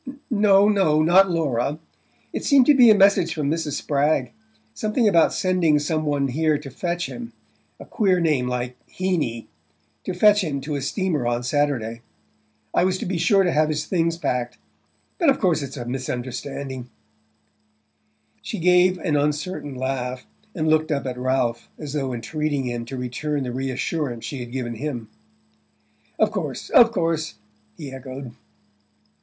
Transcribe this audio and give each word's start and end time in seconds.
"No, 0.31 0.67
no; 0.67 1.03
not 1.03 1.29
Laura. 1.29 1.77
It 2.33 2.43
seemed 2.43 2.65
to 2.65 2.73
be 2.73 2.89
a 2.89 2.95
message 2.97 3.35
from 3.35 3.51
Mrs. 3.51 3.73
Spragg: 3.73 4.31
something 4.73 5.07
about 5.07 5.31
sending 5.31 5.77
some 5.77 6.05
one 6.05 6.29
here 6.29 6.57
to 6.57 6.71
fetch 6.71 7.05
him 7.05 7.33
a 7.79 7.85
queer 7.85 8.19
name 8.19 8.47
like 8.47 8.75
Heeny 8.87 9.47
to 10.05 10.15
fetch 10.15 10.43
him 10.43 10.59
to 10.61 10.73
a 10.73 10.81
steamer 10.81 11.27
on 11.27 11.43
Saturday. 11.43 12.01
I 12.73 12.83
was 12.83 12.97
to 12.97 13.05
be 13.05 13.19
sure 13.19 13.43
to 13.43 13.51
have 13.51 13.69
his 13.69 13.85
things 13.85 14.17
packed...but 14.17 15.29
of 15.29 15.37
course 15.39 15.61
it's 15.61 15.77
a 15.77 15.85
misunderstanding..." 15.85 16.89
She 18.41 18.57
gave 18.57 18.97
an 18.97 19.15
uncertain 19.15 19.75
laugh, 19.75 20.25
and 20.55 20.67
looked 20.67 20.91
up 20.91 21.05
at 21.05 21.15
Ralph 21.19 21.69
as 21.77 21.93
though 21.93 22.11
entreating 22.11 22.65
him 22.65 22.85
to 22.85 22.97
return 22.97 23.43
the 23.43 23.53
reassurance 23.53 24.25
she 24.25 24.39
had 24.39 24.51
given 24.51 24.73
him. 24.77 25.09
"Of 26.17 26.31
course, 26.31 26.71
of 26.71 26.91
course," 26.91 27.35
he 27.77 27.91
echoed. 27.93 28.31